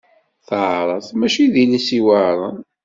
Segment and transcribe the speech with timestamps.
[0.47, 2.57] Taɛṛabt maci d iles iweɛṛen.